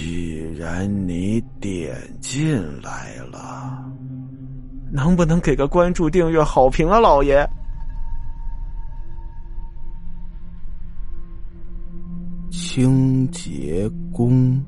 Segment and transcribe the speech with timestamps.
[0.00, 3.84] 既然你点进来了，
[4.92, 7.44] 能不能给个关注、订阅、好评啊，老爷？
[12.48, 14.64] 清洁工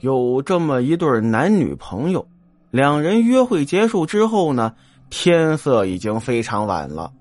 [0.00, 2.26] 有这么一对男女朋友，
[2.70, 4.74] 两人约会结束之后呢，
[5.10, 7.12] 天色已经非常晚了。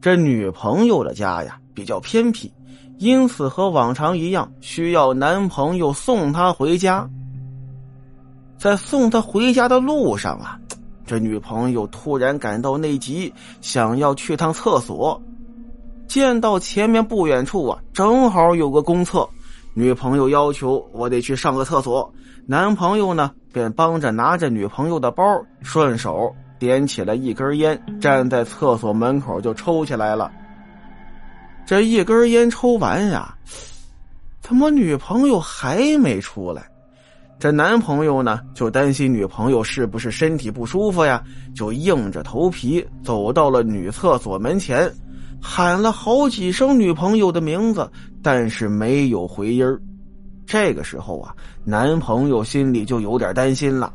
[0.00, 2.50] 这女朋友的家呀比较偏僻，
[2.98, 7.08] 因此和往常一样，需要男朋友送她回家。
[8.56, 10.58] 在送她回家的路上啊，
[11.04, 15.20] 这女朋友突然感到内急，想要去趟厕所。
[16.06, 19.28] 见到前面不远处啊，正好有个公厕。
[19.74, 22.12] 女朋友要求我得去上个厕所，
[22.46, 25.24] 男朋友呢便帮着拿着女朋友的包，
[25.62, 30.30] 顺手点起了一根烟，站在厕所门口就抽起来了。
[31.66, 33.34] 这一根烟抽完呀，
[34.40, 36.62] 怎么女朋友还没出来？
[37.38, 41.22] 这男朋友呢就担心女朋友是不是身体不舒服呀，
[41.54, 44.92] 就硬着头皮走到了女厕所门前。
[45.42, 47.90] 喊了好几声女朋友的名字，
[48.22, 49.66] 但是没有回音
[50.46, 51.34] 这个时候啊，
[51.64, 53.92] 男朋友心里就有点担心了。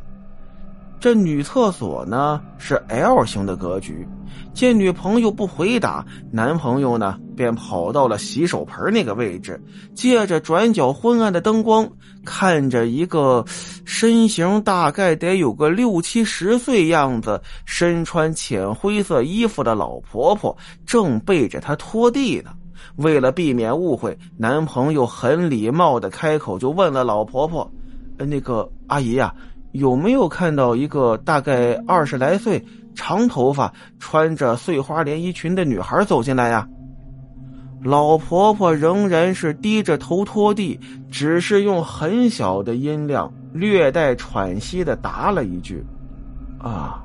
[1.00, 4.08] 这女厕所呢是 L 型的格局，
[4.54, 9.58] 见女朋友不回答，男朋友呢便跑到了洗手盆那个位置，
[9.96, 11.90] 借着转角昏暗的灯光，
[12.26, 13.46] 看着一个
[13.86, 20.54] 身形大概得有个六七十岁样子、身穿浅灰色衣服的老婆婆
[20.86, 22.52] 正背着他拖地呢。
[22.98, 27.72] 为了避免误会，男朋友很礼貌的开口就问了老婆婆：“，
[28.20, 29.34] 那个阿姨呀。”
[29.74, 32.60] 有没有看到一个大概二十来岁、
[32.96, 36.68] 长头发、穿着碎花连衣裙的女孩走进来呀？
[37.82, 45.84] 老婆婆仍然是低着头拖地，只是用很小的音量、略带喘息的答了一句
[46.60, 47.02] ：“啊。”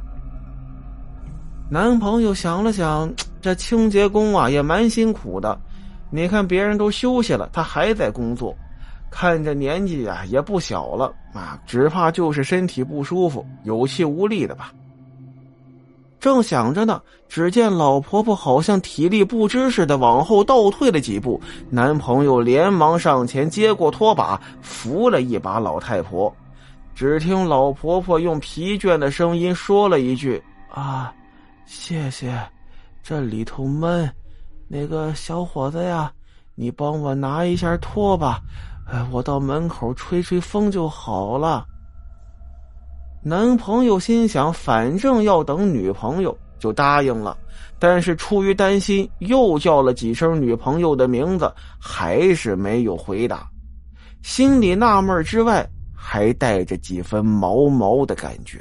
[1.70, 5.58] 男朋友想了想， 这清洁工啊也蛮辛苦的，
[6.10, 8.54] 你看别人都休息了，他还在工作。
[9.10, 14.72] 看着年纪啊也不小了啊，只怕就是身体不舒服、有气无力的吧。
[16.24, 26.34] 正想着呢，只见老婆婆好像体力不支似的往后倒退了几步，男朋友连忙上前接过拖把，扶了一把老太婆。
[26.94, 30.42] 只听老婆婆用疲倦的声音说了一句
[30.72, 31.12] ：“啊，
[31.66, 32.34] 谢谢，
[33.02, 34.10] 这里头闷，
[34.66, 36.10] 那个小伙子呀，
[36.54, 38.40] 你帮我拿一下拖把。”
[38.90, 41.66] 哎，我到门口吹吹风就好了。
[43.26, 47.34] 男朋友心想，反正要等女朋友，就答应了。
[47.78, 53.48] 但是出于担心，又叫了几声女朋友的名字，还是没有回答。
[54.22, 58.60] 心里纳闷之外，还带着几分毛毛的感觉。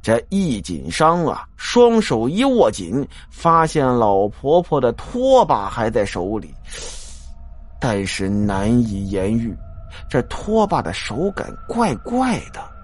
[0.00, 6.54] 这一紧张啊，双手一握紧，发现老婆婆的拖把还在手里。
[7.78, 9.54] 但是难以言喻，
[10.08, 12.77] 这拖把的手感怪怪的。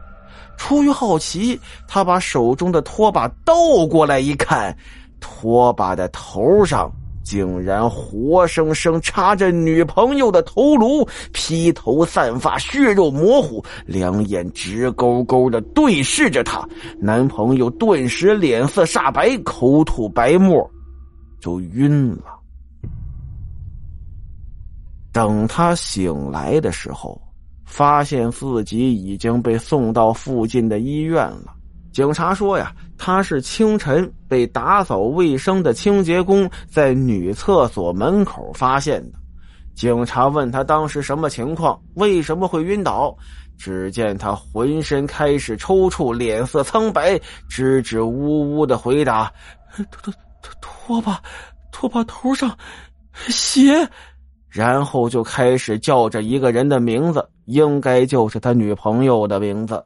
[0.56, 3.54] 出于好奇，他把手中的拖把倒
[3.88, 4.76] 过来一看，
[5.20, 6.90] 拖把的头上
[7.22, 16.66] 竟然活生生插着女朋友的头颅，披头散发，血肉模糊，两眼直勾勾的对视着他。
[16.98, 20.70] 男朋友顿时脸色煞白，口吐白沫，
[21.40, 22.24] 就晕了。
[25.12, 27.18] 等他醒来的时候，
[27.64, 31.54] 发现自己已经被送到附近的医院了。
[31.92, 39.18] 警察说呀，他是清晨被打扫卫生的清洁工在女厕所门口发现的。
[39.74, 43.16] 警察问他当时什么情况，为什么会晕倒？
[43.56, 47.16] 只见他浑身开始抽搐，脸色苍白，
[47.48, 49.32] 支支吾吾的回答
[49.92, 51.22] ：“拖拖拖拖把，
[51.70, 52.56] 拖把头上
[53.28, 53.88] 血。”
[54.54, 59.84] 然后就开始叫着一个人的名字，应该就是他女朋友的名字。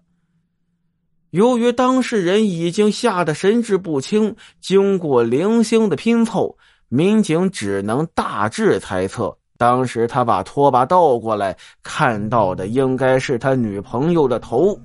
[1.30, 6.54] 由于当事人已经吓得神志不清，经过零星的拼凑，
[6.90, 14.78] 民警只能大致猜测，当时他把拖把倒过来，看到的应该是他女朋友的头。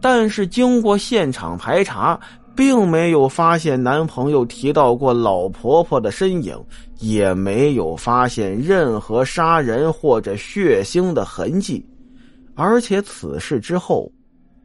[0.00, 2.18] 但是经过现场排查。
[2.58, 6.60] 并没有发现男朋友提到过老婆婆的身影，
[6.98, 11.86] 也没有发现任何杀人或者血腥的痕迹，
[12.56, 14.10] 而且此事之后，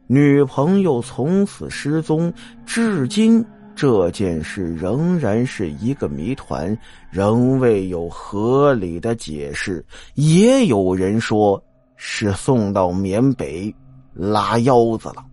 [0.08, 2.34] 女朋友从此失踪，
[2.66, 3.44] 至今
[3.76, 6.76] 这件事仍然是一个谜团，
[7.12, 9.86] 仍未有合理的解释。
[10.16, 11.62] 也有人说，
[11.94, 13.72] 是送到缅北
[14.12, 15.24] 拉腰子了。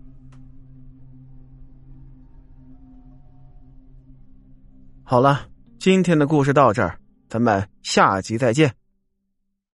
[5.11, 5.41] 好了，
[5.77, 6.97] 今天的故事到这儿，
[7.27, 8.73] 咱们下集再见。